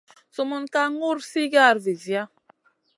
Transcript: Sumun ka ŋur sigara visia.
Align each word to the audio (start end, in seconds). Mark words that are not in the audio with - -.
Sumun 0.33 0.63
ka 0.73 0.81
ŋur 0.99 1.17
sigara 1.31 1.79
visia. 1.85 2.23